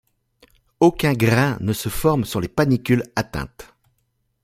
Aucun 0.79 1.13
grain 1.13 1.57
ne 1.59 1.73
se 1.73 1.87
forme 1.87 2.25
sur 2.25 2.41
les 2.41 2.47
panicules 2.47 3.03
atteintes. 3.15 3.71